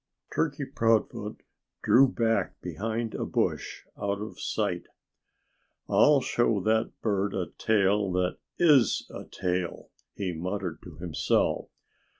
Turkey 0.33 0.65
Proudfoot 0.65 1.43
drew 1.83 2.07
back 2.11 2.59
behind 2.59 3.13
a 3.13 3.23
bush, 3.23 3.83
out 3.95 4.19
of 4.19 4.39
sight. 4.39 4.87
"I'll 5.87 6.21
show 6.21 6.59
that 6.61 6.99
bird 7.03 7.35
a 7.35 7.51
tail 7.59 8.11
that 8.13 8.37
is 8.57 9.05
a 9.13 9.25
tail," 9.25 9.91
he 10.15 10.33
muttered 10.33 10.79
to 10.85 10.95
himself. 10.95 11.69